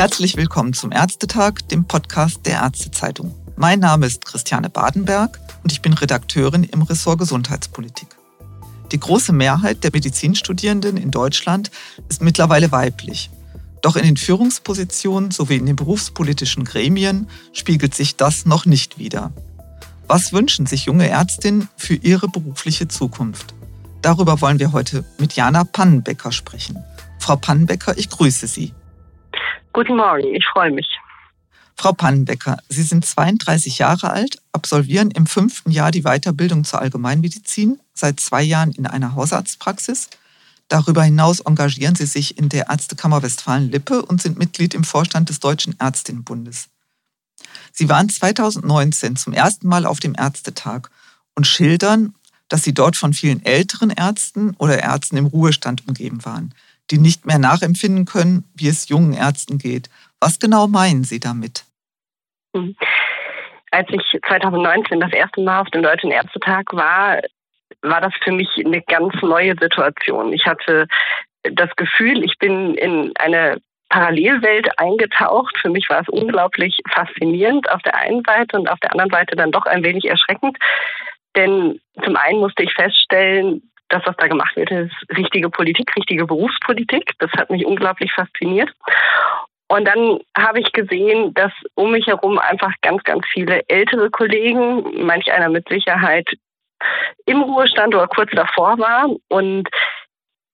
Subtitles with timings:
[0.00, 3.34] Herzlich willkommen zum Ärztetag, dem Podcast der Ärztezeitung.
[3.56, 8.08] Mein Name ist Christiane Badenberg und ich bin Redakteurin im Ressort Gesundheitspolitik.
[8.92, 11.70] Die große Mehrheit der Medizinstudierenden in Deutschland
[12.08, 13.28] ist mittlerweile weiblich.
[13.82, 19.34] Doch in den Führungspositionen sowie in den berufspolitischen Gremien spiegelt sich das noch nicht wider.
[20.06, 23.52] Was wünschen sich junge Ärztinnen für ihre berufliche Zukunft?
[24.00, 26.78] Darüber wollen wir heute mit Jana Pannenbecker sprechen.
[27.18, 28.72] Frau Pannenbecker, ich grüße Sie.
[29.72, 30.88] Guten Morgen, ich freue mich.
[31.76, 37.78] Frau Pannenbecker, Sie sind 32 Jahre alt, absolvieren im fünften Jahr die Weiterbildung zur Allgemeinmedizin,
[37.94, 40.10] seit zwei Jahren in einer Hausarztpraxis.
[40.68, 45.40] Darüber hinaus engagieren Sie sich in der Ärztekammer Westfalen-Lippe und sind Mitglied im Vorstand des
[45.40, 46.68] Deutschen Ärztinnenbundes.
[47.72, 50.90] Sie waren 2019 zum ersten Mal auf dem Ärztetag
[51.34, 52.14] und schildern,
[52.48, 56.52] dass Sie dort von vielen älteren Ärzten oder Ärzten im Ruhestand umgeben waren
[56.90, 59.88] die nicht mehr nachempfinden können, wie es jungen Ärzten geht.
[60.20, 61.64] Was genau meinen Sie damit?
[62.54, 62.76] Hm.
[63.70, 67.20] Als ich 2019 das erste Mal auf dem Deutschen Ärztetag war,
[67.82, 70.32] war das für mich eine ganz neue Situation.
[70.32, 70.86] Ich hatte
[71.44, 75.56] das Gefühl, ich bin in eine Parallelwelt eingetaucht.
[75.58, 79.36] Für mich war es unglaublich faszinierend auf der einen Seite und auf der anderen Seite
[79.36, 80.58] dann doch ein wenig erschreckend.
[81.36, 86.26] Denn zum einen musste ich feststellen, das, was da gemacht wird, ist richtige Politik, richtige
[86.26, 87.12] Berufspolitik.
[87.18, 88.70] Das hat mich unglaublich fasziniert.
[89.68, 95.04] Und dann habe ich gesehen, dass um mich herum einfach ganz, ganz viele ältere Kollegen,
[95.06, 96.28] manch einer mit Sicherheit
[97.26, 99.08] im Ruhestand oder kurz davor war.
[99.28, 99.68] Und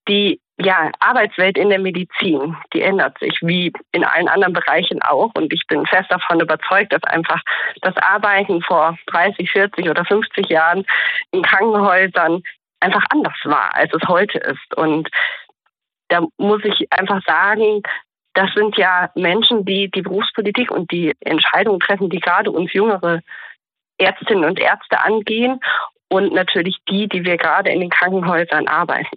[0.09, 5.31] die ja, Arbeitswelt in der Medizin, die ändert sich, wie in allen anderen Bereichen auch.
[5.34, 7.41] Und ich bin fest davon überzeugt, dass einfach
[7.83, 10.87] das Arbeiten vor 30, 40 oder 50 Jahren
[11.33, 12.42] in Krankenhäusern
[12.80, 14.74] einfach anders war, als es heute ist.
[14.77, 15.08] Und
[16.08, 17.83] da muss ich einfach sagen,
[18.34, 23.20] das sind ja Menschen, die die Berufspolitik und die Entscheidungen treffen, die gerade uns jüngere
[23.98, 25.61] Ärztinnen und Ärzte angehen
[26.08, 29.17] und natürlich die, die wir gerade in den Krankenhäusern arbeiten.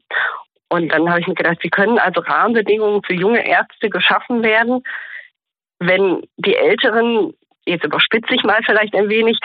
[0.70, 4.84] Und dann habe ich mir gedacht, wie können also Rahmenbedingungen für junge Ärzte geschaffen werden,
[5.80, 7.34] wenn die Älteren,
[7.66, 9.40] jetzt überspitze ich mal vielleicht ein wenig,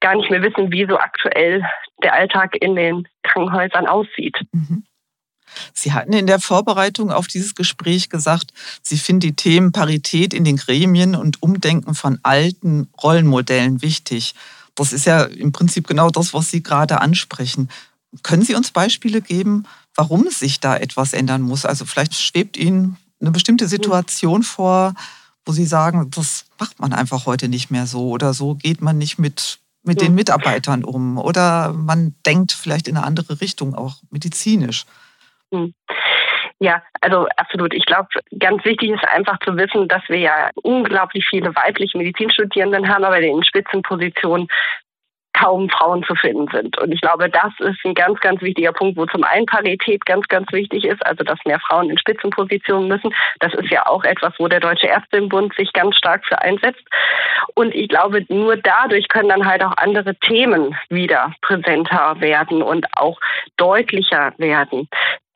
[0.00, 1.64] gar nicht mehr wissen, wie so aktuell
[2.02, 3.08] der Alltag in den
[3.46, 4.36] Krankenhäusern aussieht.
[4.52, 4.84] Mhm.
[5.74, 8.52] Sie hatten in der Vorbereitung auf dieses Gespräch gesagt,
[8.82, 14.34] Sie finden die Themen Parität in den Gremien und Umdenken von alten Rollenmodellen wichtig.
[14.76, 17.68] Das ist ja im Prinzip genau das, was Sie gerade ansprechen.
[18.22, 19.64] Können Sie uns Beispiele geben,
[19.96, 21.64] warum sich da etwas ändern muss?
[21.64, 24.94] Also vielleicht schwebt Ihnen eine bestimmte Situation vor,
[25.44, 28.98] wo Sie sagen, das macht man einfach heute nicht mehr so oder so geht man
[28.98, 29.58] nicht mit
[29.90, 31.18] mit den Mitarbeitern um?
[31.18, 34.84] Oder man denkt vielleicht in eine andere Richtung, auch medizinisch.
[35.52, 35.74] Hm.
[36.60, 37.74] Ja, also absolut.
[37.74, 38.08] Ich glaube,
[38.38, 43.18] ganz wichtig ist einfach zu wissen, dass wir ja unglaublich viele weibliche Medizinstudierenden haben, aber
[43.18, 44.46] in den Spitzenpositionen
[45.40, 46.78] kaum Frauen zu finden sind.
[46.80, 50.28] Und ich glaube, das ist ein ganz, ganz wichtiger Punkt, wo zum einen Parität ganz,
[50.28, 53.14] ganz wichtig ist, also dass mehr Frauen in Spitzenpositionen müssen.
[53.40, 56.82] Das ist ja auch etwas, wo der Deutsche Ärztinnenbund sich ganz stark für einsetzt.
[57.54, 62.86] Und ich glaube, nur dadurch können dann halt auch andere Themen wieder präsenter werden und
[62.96, 63.18] auch
[63.56, 64.88] deutlicher werden.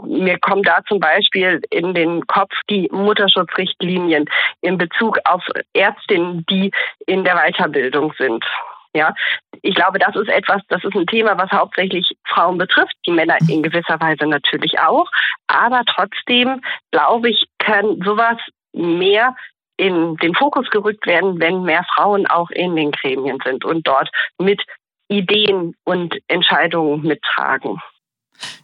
[0.03, 4.27] Mir kommt da zum Beispiel in den Kopf die Mutterschutzrichtlinien
[4.61, 5.43] in Bezug auf
[5.73, 6.73] Ärztinnen, die
[7.07, 8.45] in der Weiterbildung sind.
[8.97, 9.13] Ja,
[9.63, 13.39] ich glaube, das ist etwas, das ist ein Thema, was hauptsächlich Frauen betrifft, die Männer
[13.49, 15.11] in gewisser Weise natürlich auch.
[15.49, 16.61] Aber trotzdem,
[16.93, 18.37] glaube ich, kann sowas
[18.73, 19.35] mehr
[19.77, 24.09] in den Fokus gerückt werden, wenn mehr Frauen auch in den Gremien sind und dort
[24.39, 24.63] mit
[25.09, 27.81] Ideen und Entscheidungen mittragen.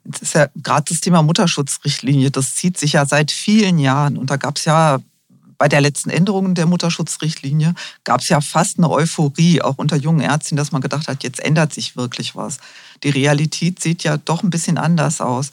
[0.05, 4.17] Jetzt ist ja gerade das Thema Mutterschutzrichtlinie, das zieht sich ja seit vielen Jahren.
[4.17, 4.99] Und da gab es ja
[5.61, 10.23] bei der letzten Änderung der Mutterschutzrichtlinie gab es ja fast eine Euphorie, auch unter jungen
[10.23, 12.57] Ärzten, dass man gedacht hat, jetzt ändert sich wirklich was.
[13.03, 15.53] Die Realität sieht ja doch ein bisschen anders aus.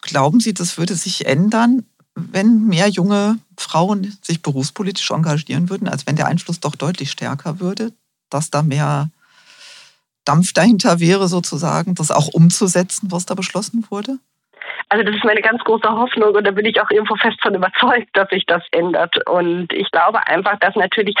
[0.00, 1.84] Glauben Sie, das würde sich ändern,
[2.16, 7.60] wenn mehr junge Frauen sich berufspolitisch engagieren würden, als wenn der Einfluss doch deutlich stärker
[7.60, 7.92] würde,
[8.30, 9.10] dass da mehr
[10.24, 14.18] Dampf dahinter wäre, sozusagen, das auch umzusetzen, was da beschlossen wurde?
[14.90, 17.54] Also das ist meine ganz große Hoffnung und da bin ich auch irgendwo fest von
[17.54, 19.26] überzeugt, dass sich das ändert.
[19.28, 21.14] Und ich glaube einfach, dass natürlich,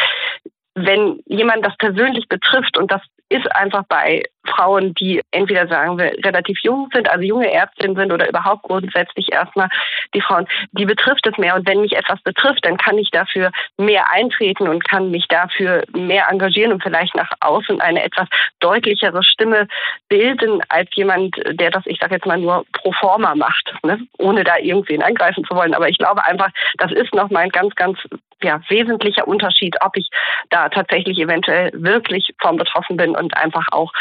[0.74, 3.00] wenn jemand das persönlich betrifft und das
[3.30, 8.12] ist einfach bei Frauen, die entweder sagen wir relativ jung sind, also junge Ärztinnen sind
[8.12, 9.68] oder überhaupt grundsätzlich erstmal
[10.14, 11.54] die Frauen, die betrifft es mehr.
[11.54, 15.84] Und wenn mich etwas betrifft, dann kann ich dafür mehr eintreten und kann mich dafür
[15.92, 18.28] mehr engagieren und vielleicht nach außen eine etwas
[18.58, 19.68] deutlichere Stimme
[20.08, 24.00] bilden als jemand, der das, ich sage jetzt mal nur pro forma macht, ne?
[24.18, 25.74] ohne da irgendwen angreifen zu wollen.
[25.74, 27.98] Aber ich glaube einfach, das ist nochmal ein ganz, ganz
[28.42, 30.08] ja, wesentlicher Unterschied, ob ich
[30.48, 33.92] da tatsächlich eventuell wirklich von betroffen bin und einfach auch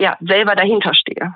[0.00, 1.34] ja, selber dahinter stehe.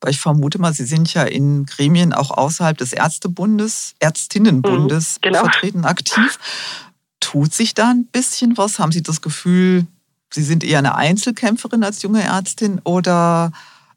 [0.00, 5.20] Weil ich vermute mal, Sie sind ja in Gremien auch außerhalb des Ärztebundes, Ärztinnenbundes mhm,
[5.22, 5.38] genau.
[5.40, 6.38] vertreten, aktiv.
[7.20, 8.78] Tut sich da ein bisschen was?
[8.78, 9.86] Haben Sie das Gefühl,
[10.30, 13.52] Sie sind eher eine Einzelkämpferin als junge Ärztin oder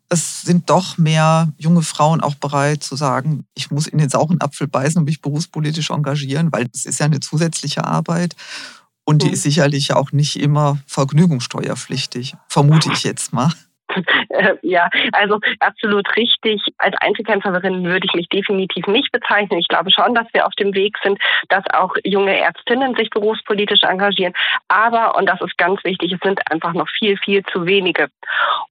[0.10, 4.39] es sind doch mehr junge Frauen auch bereit zu sagen, ich muss in den sauren
[4.39, 8.36] Apfel beißen und mich berufspolitisch engagieren, weil das ist ja eine zusätzliche Arbeit
[9.06, 9.34] und die mhm.
[9.34, 13.52] ist sicherlich auch nicht immer vergnügungssteuerpflichtig, vermute ich jetzt mal.
[14.62, 16.62] Ja, also absolut richtig.
[16.80, 19.60] Als Einzelkämpferin würde ich mich definitiv nicht bezeichnen.
[19.60, 21.19] Ich glaube schon, dass wir auf dem Weg sind,
[21.50, 24.34] dass auch junge Ärztinnen sich berufspolitisch engagieren.
[24.68, 28.10] Aber, und das ist ganz wichtig, es sind einfach noch viel, viel zu wenige.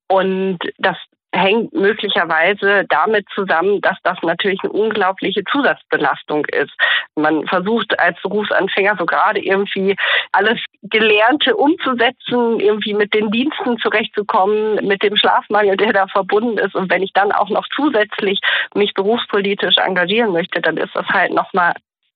[0.08, 0.96] Und das
[1.34, 6.72] hängt möglicherweise damit zusammen, dass das natürlich eine unglaubliche Zusatzbelastung ist.
[7.16, 9.96] Man versucht als Berufsanfänger so gerade irgendwie
[10.32, 16.74] alles Gelernte umzusetzen, irgendwie mit den Diensten zurechtzukommen, mit dem Schlafmangel, der da verbunden ist.
[16.74, 18.38] Und wenn ich dann auch noch zusätzlich
[18.74, 21.74] mich berufspolitisch engagieren möchte, dann ist das halt nochmal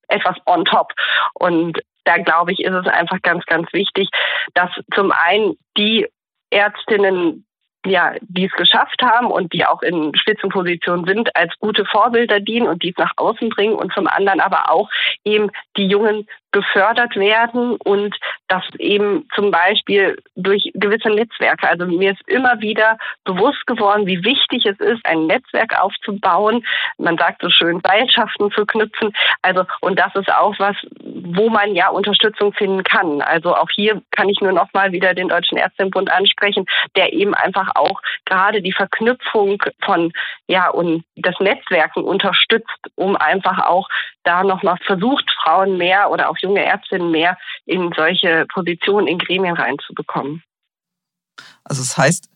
[0.08, 0.92] etwas on top.
[1.34, 4.08] Und da glaube ich, ist es einfach ganz, ganz wichtig,
[4.54, 6.06] dass zum einen die
[6.50, 7.44] Ärztinnen
[7.86, 12.66] ja, die es geschafft haben und die auch in Spitzenpositionen sind, als gute Vorbilder dienen
[12.66, 14.90] und dies nach außen bringen und zum anderen aber auch
[15.24, 18.16] eben die jungen gefördert werden und
[18.48, 21.68] das eben zum Beispiel durch gewisse Netzwerke.
[21.68, 26.64] Also mir ist immer wieder bewusst geworden, wie wichtig es ist, ein Netzwerk aufzubauen.
[26.96, 29.12] Man sagt so schön, Seilschaften zu knüpfen.
[29.42, 33.20] Also, und das ist auch was, wo man ja Unterstützung finden kann.
[33.20, 36.64] Also auch hier kann ich nur noch mal wieder den Deutschen Ärztinnenbund ansprechen,
[36.96, 40.12] der eben einfach auch gerade die Verknüpfung von,
[40.46, 43.88] ja, und das Netzwerken unterstützt, um einfach auch
[44.28, 49.18] da noch mal versucht, Frauen mehr oder auch junge Ärztinnen mehr in solche Positionen in
[49.18, 50.42] Gremien reinzubekommen.
[51.64, 52.28] Also das heißt,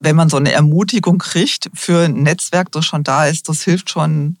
[0.00, 3.90] wenn man so eine Ermutigung kriegt für ein Netzwerk, das schon da ist, das hilft
[3.90, 4.38] schon,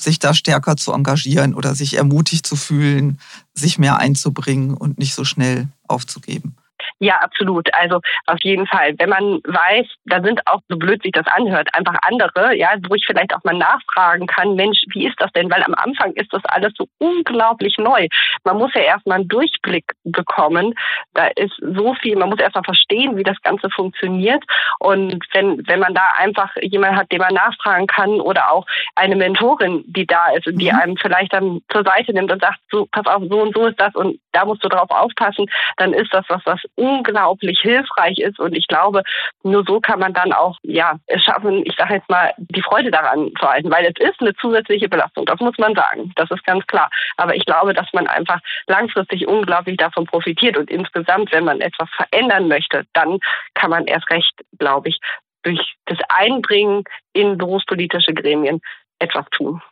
[0.00, 3.18] sich da stärker zu engagieren oder sich ermutigt zu fühlen,
[3.52, 6.56] sich mehr einzubringen und nicht so schnell aufzugeben.
[7.00, 7.72] Ja, absolut.
[7.74, 8.94] Also auf jeden Fall.
[8.98, 12.94] Wenn man weiß, da sind auch, so blöd sich das anhört, einfach andere, ja, wo
[12.94, 15.50] ich vielleicht auch mal nachfragen kann, Mensch, wie ist das denn?
[15.50, 18.08] Weil am Anfang ist das alles so unglaublich neu.
[18.44, 20.74] Man muss ja erstmal einen Durchblick bekommen.
[21.14, 24.42] Da ist so viel, man muss erstmal verstehen, wie das Ganze funktioniert.
[24.80, 28.66] Und wenn, wenn man da einfach jemanden hat, den man nachfragen kann oder auch
[28.96, 30.78] eine Mentorin, die da ist und die mhm.
[30.78, 33.80] einem vielleicht dann zur Seite nimmt und sagt, so, pass auf, so und so ist
[33.80, 35.46] das und da musst du drauf aufpassen,
[35.76, 38.38] dann ist das was, was unglaublich hilfreich ist.
[38.38, 39.02] Und ich glaube,
[39.42, 42.90] nur so kann man dann auch ja es schaffen, ich sage jetzt mal, die Freude
[42.90, 46.12] daran zu halten, weil es ist eine zusätzliche Belastung, das muss man sagen.
[46.16, 46.90] Das ist ganz klar.
[47.16, 50.56] Aber ich glaube, dass man einfach langfristig unglaublich davon profitiert.
[50.56, 53.18] Und insgesamt, wenn man etwas verändern möchte, dann
[53.54, 54.98] kann man erst recht, glaube ich,
[55.42, 58.60] durch das Einbringen in berufspolitische Gremien
[58.98, 59.62] etwas tun.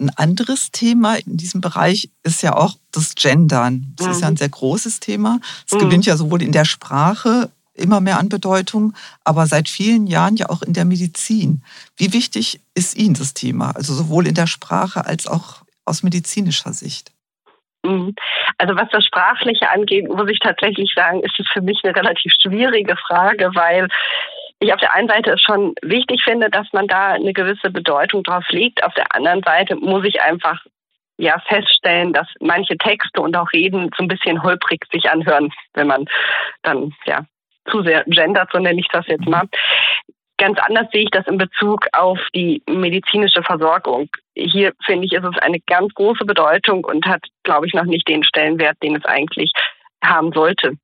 [0.00, 3.94] Ein anderes Thema in diesem Bereich ist ja auch das Gendern.
[3.96, 4.12] Das mhm.
[4.12, 4.38] ist ja ein mhm.
[4.38, 5.40] sehr großes Thema.
[5.66, 5.78] Es mhm.
[5.80, 10.50] gewinnt ja sowohl in der Sprache immer mehr an Bedeutung, aber seit vielen Jahren ja
[10.50, 11.62] auch in der Medizin.
[11.96, 13.70] Wie wichtig ist Ihnen das Thema?
[13.70, 17.12] Also sowohl in der Sprache als auch aus medizinischer Sicht?
[17.84, 18.14] Mhm.
[18.58, 22.32] Also was das Sprachliche angeht, muss ich tatsächlich sagen, ist es für mich eine relativ
[22.40, 23.88] schwierige Frage, weil
[24.60, 28.22] ich auf der einen Seite es schon wichtig finde, dass man da eine gewisse Bedeutung
[28.22, 28.82] drauf legt.
[28.84, 30.64] Auf der anderen Seite muss ich einfach
[31.16, 35.86] ja feststellen, dass manche Texte und auch Reden so ein bisschen holprig sich anhören, wenn
[35.86, 36.06] man
[36.62, 37.24] dann ja
[37.70, 39.48] zu sehr gendert, so nenne ich das jetzt mal.
[40.38, 44.08] Ganz anders sehe ich das in Bezug auf die medizinische Versorgung.
[44.36, 48.06] Hier finde ich, ist es eine ganz große Bedeutung und hat, glaube ich, noch nicht
[48.08, 49.52] den Stellenwert, den es eigentlich
[50.02, 50.74] haben sollte.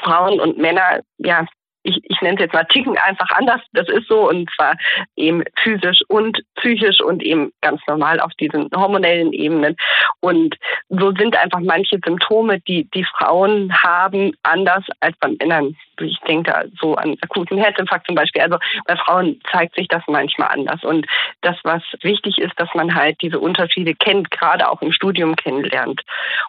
[0.00, 1.46] Frauen und Männer, ja,
[1.84, 3.60] ich, ich nenne es jetzt mal Ticken einfach anders.
[3.72, 4.74] Das ist so und zwar
[5.16, 9.76] eben physisch und psychisch und eben ganz normal auf diesen hormonellen Ebenen.
[10.20, 10.56] Und
[10.88, 15.76] so sind einfach manche Symptome, die die Frauen haben, anders als bei Männern.
[16.00, 18.42] Ich denke da so an akuten Herzinfarkt zum Beispiel.
[18.42, 20.82] Also bei Frauen zeigt sich das manchmal anders.
[20.82, 21.06] Und
[21.42, 26.00] das, was wichtig ist, dass man halt diese Unterschiede kennt, gerade auch im Studium kennenlernt.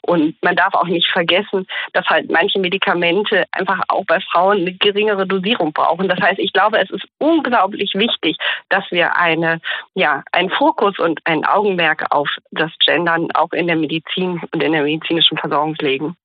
[0.01, 4.73] Und man darf auch nicht vergessen, dass halt manche Medikamente einfach auch bei Frauen eine
[4.73, 6.07] geringere Dosierung brauchen.
[6.07, 8.37] Das heißt, ich glaube, es ist unglaublich wichtig,
[8.69, 9.59] dass wir eine,
[9.93, 14.71] ja, einen Fokus und ein Augenmerk auf das Gendern auch in der Medizin und in
[14.71, 16.15] der medizinischen Versorgung legen.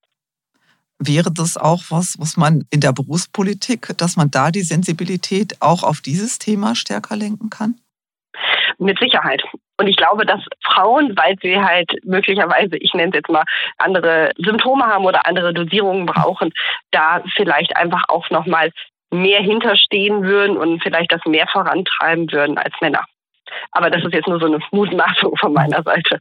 [0.99, 5.83] Wäre das auch was, was man in der Berufspolitik, dass man da die Sensibilität auch
[5.83, 7.77] auf dieses Thema stärker lenken kann?
[8.81, 9.43] mit Sicherheit.
[9.77, 13.45] Und ich glaube, dass Frauen, weil sie halt möglicherweise, ich nenne es jetzt mal,
[13.79, 16.53] andere Symptome haben oder andere Dosierungen brauchen,
[16.91, 18.71] da vielleicht einfach auch nochmal
[19.11, 23.05] mehr hinterstehen würden und vielleicht das mehr vorantreiben würden als Männer.
[23.73, 26.21] Aber das ist jetzt nur so eine Mutmaßung von meiner Seite.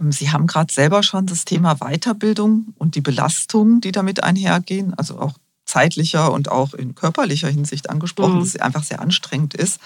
[0.00, 4.94] Ähm, Sie haben gerade selber schon das Thema Weiterbildung und die Belastungen, die damit einhergehen,
[4.96, 5.34] also auch
[5.64, 8.40] zeitlicher und auch in körperlicher Hinsicht angesprochen, mhm.
[8.40, 9.80] dass es einfach sehr anstrengend ist.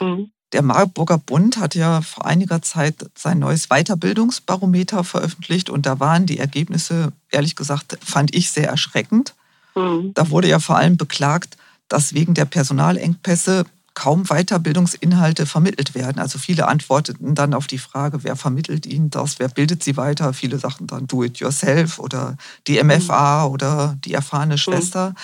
[0.00, 0.30] Mhm.
[0.52, 6.24] Der Marburger Bund hat ja vor einiger Zeit sein neues Weiterbildungsbarometer veröffentlicht und da waren
[6.24, 9.34] die Ergebnisse, ehrlich gesagt, fand ich sehr erschreckend.
[9.76, 10.12] Mhm.
[10.14, 11.56] Da wurde ja vor allem beklagt,
[11.88, 13.64] dass wegen der Personalengpässe
[13.94, 16.18] kaum Weiterbildungsinhalte vermittelt werden.
[16.18, 20.34] Also viele antworteten dann auf die Frage, wer vermittelt ihnen das, wer bildet sie weiter.
[20.34, 23.52] Viele sagten dann do it yourself oder die MFA mhm.
[23.52, 24.58] oder die erfahrene mhm.
[24.58, 25.14] Schwester.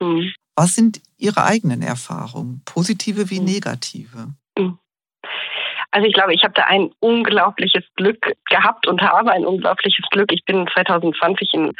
[0.00, 0.30] Mhm.
[0.54, 3.46] Was sind Ihre eigenen Erfahrungen, positive wie mhm.
[3.46, 4.34] negative?
[5.90, 10.30] Also ich glaube, ich habe da ein unglaubliches Glück gehabt und habe ein unglaubliches Glück.
[10.32, 11.72] Ich bin 2020 in,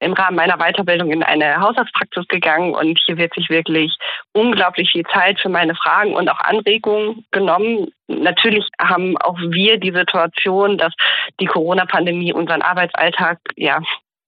[0.00, 3.96] im Rahmen meiner Weiterbildung in eine Hausarztpraxis gegangen und hier wird sich wirklich
[4.32, 7.92] unglaublich viel Zeit für meine Fragen und auch Anregungen genommen.
[8.08, 10.92] Natürlich haben auch wir die Situation, dass
[11.38, 13.80] die Corona-Pandemie unseren Arbeitsalltag ja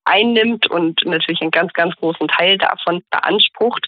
[0.04, 3.86] einnimmt und natürlich einen ganz, ganz großen Teil davon beansprucht.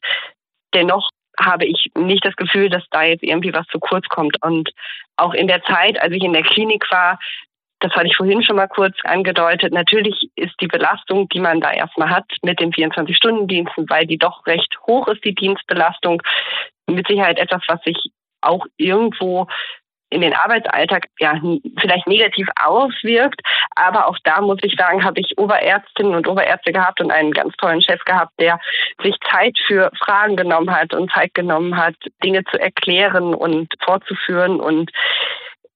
[0.74, 4.42] Dennoch habe ich nicht das Gefühl, dass da jetzt irgendwie was zu kurz kommt.
[4.42, 4.70] Und
[5.16, 7.18] auch in der Zeit, als ich in der Klinik war,
[7.80, 11.72] das hatte ich vorhin schon mal kurz angedeutet, natürlich ist die Belastung, die man da
[11.72, 16.22] erstmal hat mit den 24-Stunden-Diensten, weil die doch recht hoch ist, die Dienstbelastung,
[16.86, 17.96] mit Sicherheit etwas, was sich
[18.40, 19.46] auch irgendwo
[20.10, 21.40] in den Arbeitsalltag ja
[21.80, 23.40] vielleicht negativ auswirkt.
[23.74, 27.54] Aber auch da muss ich sagen, habe ich Oberärztinnen und Oberärzte gehabt und einen ganz
[27.56, 28.60] tollen Chef gehabt, der
[29.02, 34.60] sich Zeit für Fragen genommen hat und Zeit genommen hat, Dinge zu erklären und fortzuführen.
[34.60, 34.90] Und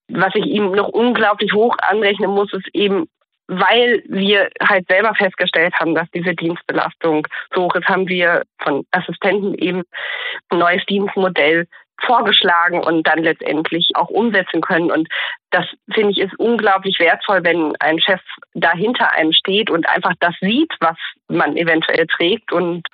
[0.09, 3.09] was ich ihm noch unglaublich hoch anrechnen muss, ist eben
[3.53, 8.85] weil wir halt selber festgestellt haben, dass diese Dienstbelastung so hoch ist, haben wir von
[8.93, 9.83] Assistenten eben
[10.51, 11.67] ein neues Dienstmodell
[12.05, 14.91] vorgeschlagen und dann letztendlich auch umsetzen können.
[14.91, 15.09] Und
[15.51, 18.21] das finde ich ist unglaublich wertvoll, wenn ein Chef
[18.55, 20.97] da hinter einem steht und einfach das sieht, was
[21.29, 22.87] man eventuell trägt und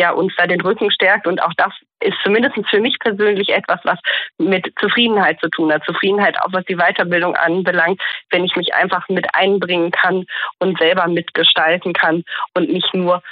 [0.00, 1.26] ja, uns da den Rücken stärkt.
[1.26, 3.98] Und auch das ist zumindest für mich persönlich etwas, was
[4.38, 5.84] mit Zufriedenheit zu tun hat.
[5.84, 10.26] Zufriedenheit auch was die Weiterbildung anbelangt, wenn ich mich einfach mit einbringen kann
[10.58, 13.22] und selber mitgestalten kann und nicht nur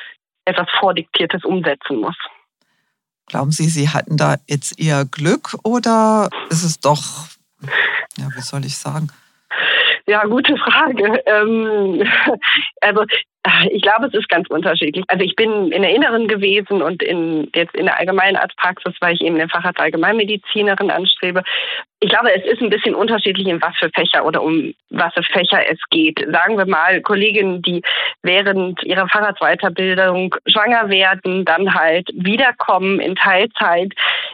[0.44, 2.16] etwas Vordiktiertes umsetzen muss.
[3.32, 7.28] Glauben Sie, Sie hatten da jetzt eher Glück oder ist es doch,
[8.18, 9.08] ja, wie soll ich sagen?
[10.06, 11.22] Ja, gute Frage.
[11.24, 12.06] Ähm,
[12.82, 13.06] also
[13.70, 15.06] ich glaube, es ist ganz unterschiedlich.
[15.08, 19.22] Also ich bin in der Inneren gewesen und in, jetzt in der Allgemeinarztpraxis, weil ich
[19.22, 21.42] eben den Facharzt Allgemeinmedizinerin anstrebe.
[22.04, 25.22] Ich glaube, es ist ein bisschen unterschiedlich, in was für Fächer oder um was für
[25.22, 26.18] Fächer es geht.
[26.32, 27.80] Sagen wir mal, Kolleginnen, die
[28.22, 33.92] während ihrer Fahrradsweiterbildung schwanger werden, dann halt wiederkommen in Teilzeit.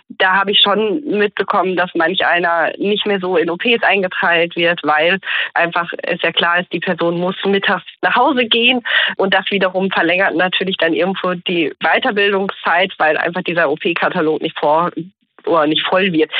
[0.09, 4.81] Da habe ich schon mitbekommen, dass manch einer nicht mehr so in OPs eingeteilt wird,
[4.83, 5.19] weil
[5.53, 8.83] einfach es ja klar ist, die Person muss mittags nach Hause gehen
[9.19, 14.91] und das wiederum verlängert natürlich dann irgendwo die Weiterbildungszeit, weil einfach dieser OP-Katalog nicht vor
[15.49, 16.31] oder nicht voll wird.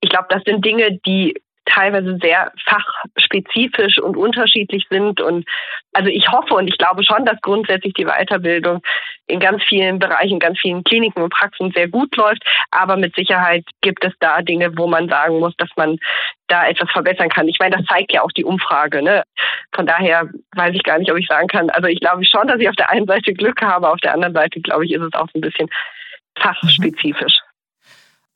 [0.00, 1.34] Ich glaube, das sind Dinge, die
[1.66, 5.20] teilweise sehr fachspezifisch und unterschiedlich sind.
[5.20, 5.46] Und
[5.92, 8.82] also ich hoffe und ich glaube schon, dass grundsätzlich die Weiterbildung
[9.26, 12.42] in ganz vielen Bereichen, ganz vielen Kliniken und Praxen sehr gut läuft.
[12.70, 15.98] Aber mit Sicherheit gibt es da Dinge, wo man sagen muss, dass man
[16.46, 17.48] da etwas verbessern kann.
[17.48, 19.02] Ich meine, das zeigt ja auch die Umfrage.
[19.02, 19.24] Ne?
[19.74, 21.70] Von daher weiß ich gar nicht, ob ich sagen kann.
[21.70, 24.34] Also ich glaube schon, dass ich auf der einen Seite Glück habe, auf der anderen
[24.34, 25.68] Seite glaube ich, ist es auch so ein bisschen
[26.38, 27.34] fachspezifisch.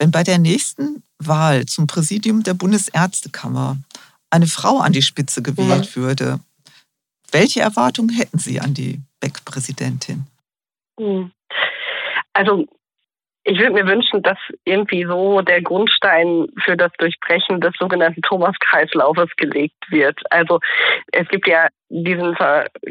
[0.00, 3.76] Wenn bei der nächsten Wahl zum Präsidium der Bundesärztekammer
[4.30, 6.00] eine Frau an die Spitze gewählt mhm.
[6.00, 6.40] würde,
[7.32, 10.26] welche Erwartungen hätten Sie an die Beck-Präsidentin?
[10.98, 11.32] Mhm.
[12.32, 12.66] Also
[13.44, 19.28] ich würde mir wünschen, dass irgendwie so der Grundstein für das Durchbrechen des sogenannten Thomas-Kreislaufes
[19.36, 20.18] gelegt wird.
[20.30, 20.60] Also
[21.12, 22.36] es gibt ja diesen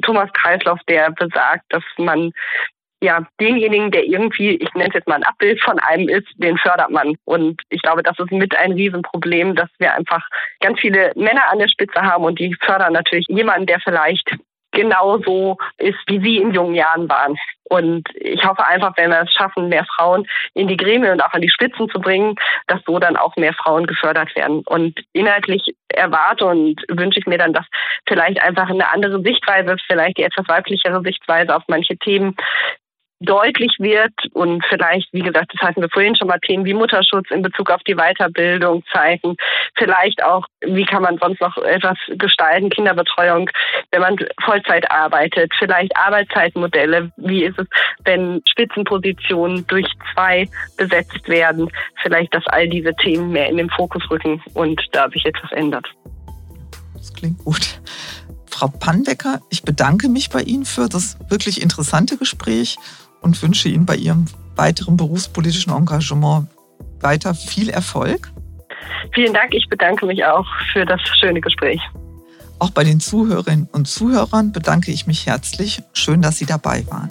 [0.04, 2.34] Thomas-Kreislauf, der besagt, dass man
[3.02, 6.58] ja, denjenigen, der irgendwie, ich nenne es jetzt mal ein Abbild von einem ist, den
[6.58, 7.16] fördert man.
[7.26, 10.26] Und ich glaube, das ist mit ein Riesenproblem, dass wir einfach
[10.60, 14.36] ganz viele Männer an der Spitze haben und die fördern natürlich jemanden, der vielleicht
[14.72, 17.36] genauso ist, wie sie in jungen Jahren waren.
[17.70, 21.34] Und ich hoffe einfach, wenn wir es schaffen, mehr Frauen in die Gremien und auch
[21.34, 22.36] an die Spitzen zu bringen,
[22.68, 24.62] dass so dann auch mehr Frauen gefördert werden.
[24.66, 27.66] Und inhaltlich erwarte und wünsche ich mir dann, dass
[28.08, 32.36] vielleicht einfach eine andere Sichtweise, vielleicht die etwas weiblichere Sichtweise auf manche Themen
[33.20, 37.30] deutlich wird und vielleicht, wie gesagt, das hatten wir vorhin schon mal Themen wie Mutterschutz
[37.32, 39.36] in Bezug auf die Weiterbildung zeigen,
[39.78, 43.50] vielleicht auch, wie kann man sonst noch etwas gestalten, Kinderbetreuung,
[43.92, 47.68] wenn man Vollzeit arbeitet, vielleicht Arbeitszeitmodelle, wie ist es,
[48.06, 50.48] wenn Spitzenpositionen durch zwei
[50.78, 51.70] besetzt werden,
[52.02, 55.88] vielleicht, dass all diese Themen mehr in den Fokus rücken und da sich etwas ändert.
[56.94, 57.82] Das klingt gut.
[58.46, 62.78] Frau Panbecker, ich bedanke mich bei Ihnen für das wirklich interessante Gespräch
[63.22, 66.48] und wünsche Ihnen bei Ihrem weiteren berufspolitischen Engagement
[67.00, 68.32] weiter viel Erfolg.
[69.14, 69.54] Vielen Dank.
[69.54, 71.82] Ich bedanke mich auch für das schöne Gespräch.
[72.60, 75.82] Auch bei den Zuhörerinnen und Zuhörern bedanke ich mich herzlich.
[75.94, 77.10] Schön, dass Sie dabei waren.